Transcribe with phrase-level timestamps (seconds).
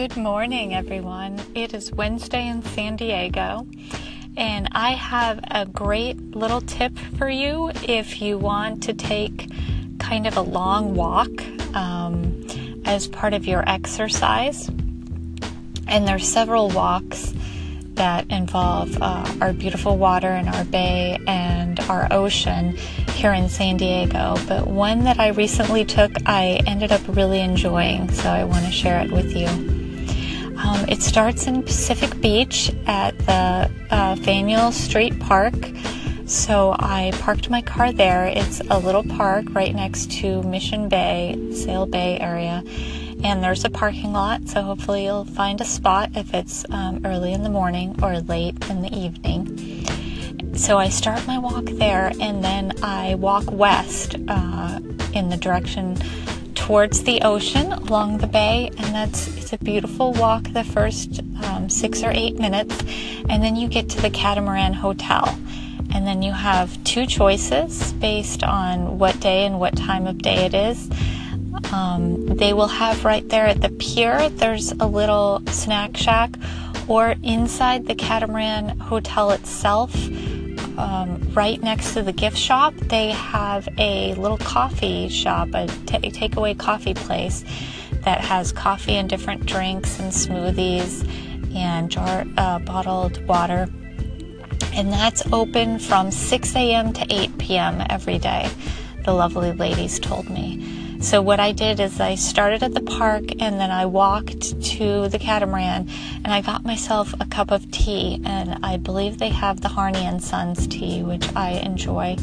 [0.00, 1.38] Good morning, everyone.
[1.54, 3.66] It is Wednesday in San Diego,
[4.34, 9.50] and I have a great little tip for you if you want to take
[9.98, 11.28] kind of a long walk
[11.76, 12.46] um,
[12.86, 14.68] as part of your exercise.
[15.86, 17.34] And there's several walks
[17.92, 22.74] that involve uh, our beautiful water in our bay and our ocean
[23.16, 24.36] here in San Diego.
[24.48, 28.72] But one that I recently took, I ended up really enjoying, so I want to
[28.72, 29.79] share it with you.
[30.64, 35.54] Um, it starts in Pacific Beach at the uh, Fanuel Street Park.
[36.26, 38.26] So I parked my car there.
[38.26, 42.62] It's a little park right next to Mission Bay, Sail Bay area
[43.22, 47.32] and there's a parking lot, so hopefully you'll find a spot if it's um, early
[47.32, 50.56] in the morning or late in the evening.
[50.56, 54.80] So I start my walk there, and then I walk west uh,
[55.12, 55.96] in the direction
[56.70, 61.68] towards the ocean along the bay, and that's it's a beautiful walk the first um,
[61.68, 62.78] six or eight minutes,
[63.28, 65.36] and then you get to the Catamaran Hotel.
[65.92, 70.44] And then you have two choices based on what day and what time of day
[70.46, 70.88] it is.
[71.72, 76.30] Um, they will have right there at the pier, there's a little snack shack,
[76.86, 79.92] or inside the Catamaran Hotel itself,
[80.80, 86.10] um, right next to the gift shop, they have a little coffee shop, a t-
[86.10, 87.44] takeaway coffee place
[88.04, 91.06] that has coffee and different drinks and smoothies
[91.54, 93.68] and jar uh, bottled water.
[94.72, 96.92] And that's open from 6 a.m.
[96.94, 97.84] to 8 p.m.
[97.90, 98.48] every day,
[99.04, 100.89] the lovely ladies told me.
[101.00, 105.08] So what I did is I started at the park and then I walked to
[105.08, 105.88] the catamaran
[106.22, 110.04] and I got myself a cup of tea and I believe they have the Harney
[110.04, 112.16] and Sons tea, which I enjoy.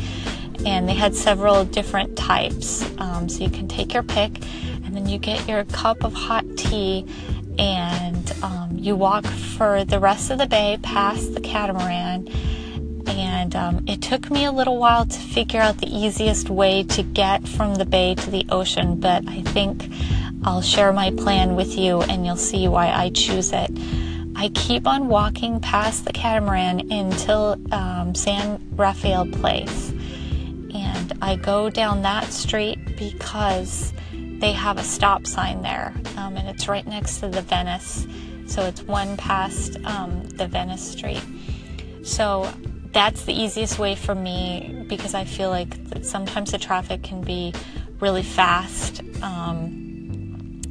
[0.64, 4.44] And they had several different types, um, so you can take your pick
[4.86, 7.06] and then you get your cup of hot tea
[7.58, 12.28] and um, you walk for the rest of the bay past the catamaran
[13.48, 17.02] and um, it took me a little while to figure out the easiest way to
[17.02, 19.90] get from the bay to the ocean, but I think
[20.44, 23.72] I'll share my plan with you and you'll see why I choose it.
[24.36, 29.92] I keep on walking past the catamaran until um, San Rafael Place,
[30.74, 36.50] and I go down that street because they have a stop sign there, um, and
[36.50, 38.06] it's right next to the Venice,
[38.46, 41.24] so it's one past um, the Venice Street.
[42.04, 42.52] So
[42.98, 47.54] that's the easiest way for me because I feel like sometimes the traffic can be
[48.00, 49.02] really fast.
[49.22, 50.64] Um,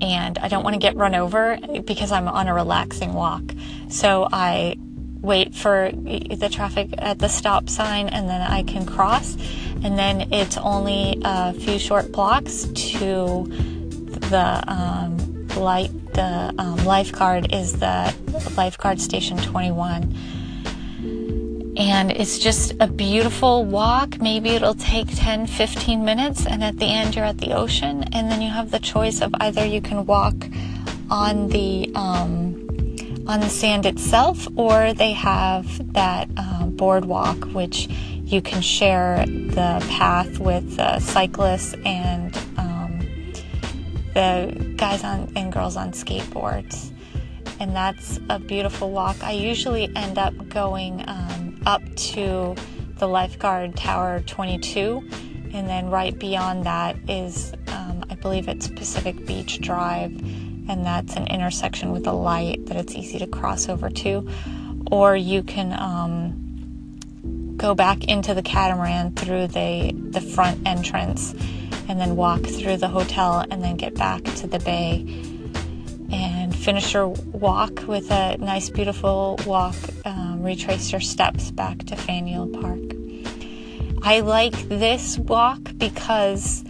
[0.00, 3.44] and I don't want to get run over because I'm on a relaxing walk.
[3.90, 4.74] So I
[5.20, 9.36] wait for the traffic at the stop sign and then I can cross.
[9.84, 15.92] And then it's only a few short blocks to the um, light.
[16.14, 18.12] The um, lifeguard is the
[18.56, 21.37] lifeguard station 21
[21.78, 24.20] and it's just a beautiful walk.
[24.20, 28.02] Maybe it'll take 10, 15 minutes, and at the end, you're at the ocean.
[28.12, 30.34] And then you have the choice of either you can walk
[31.08, 32.64] on the um,
[33.28, 39.86] on the sand itself, or they have that uh, boardwalk, which you can share the
[39.88, 42.98] path with uh, cyclists and um,
[44.14, 46.90] the guys on and girls on skateboards.
[47.60, 49.22] And that's a beautiful walk.
[49.22, 51.04] I usually end up going.
[51.08, 51.37] Um,
[51.68, 52.56] up to
[52.96, 55.08] the lifeguard tower 22
[55.54, 60.12] and then right beyond that is um, i believe it's pacific beach drive.
[60.68, 64.28] And that's an intersection with a light that it's easy to cross over to.
[64.90, 71.34] Or you can um, go back into the catamaran through the, the front entrance
[71.88, 75.06] and then walk through the hotel and then get back to the bay
[76.12, 79.76] and finish your walk with a nice beautiful walk
[80.38, 82.78] um, retrace your steps back to Fanuel Park.
[84.02, 86.64] I like this walk because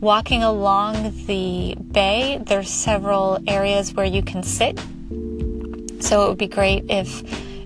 [0.00, 4.78] walking along the bay, there's several areas where you can sit.
[6.00, 7.22] So it would be great if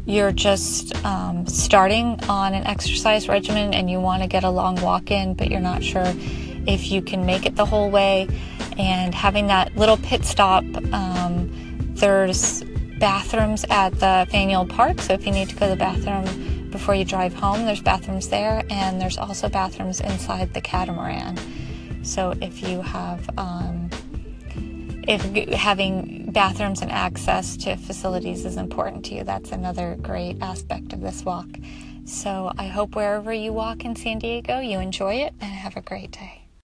[0.06, 4.80] you're just um, starting on an exercise regimen and you want to get a long
[4.82, 6.04] walk in, but you're not sure
[6.66, 8.28] if you can make it the whole way.
[8.78, 11.50] And having that little pit stop, um,
[11.94, 12.64] there's
[13.00, 15.00] bathrooms at the Fanuel Park.
[15.00, 18.28] So if you need to go to the bathroom before you drive home, there's bathrooms
[18.28, 21.36] there, and there's also bathrooms inside the catamaran.
[22.04, 23.90] So if you have, um,
[25.08, 30.92] if having bathrooms and access to facilities is important to you, that's another great aspect
[30.92, 31.48] of this walk.
[32.04, 35.80] So I hope wherever you walk in San Diego, you enjoy it and have a
[35.80, 36.39] great day.